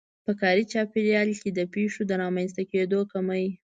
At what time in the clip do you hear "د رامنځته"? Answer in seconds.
2.07-2.61